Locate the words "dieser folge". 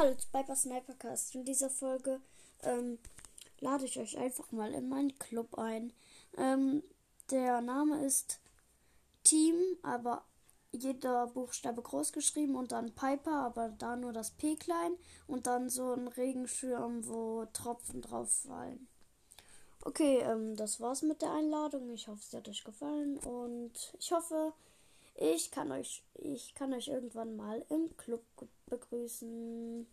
1.44-2.22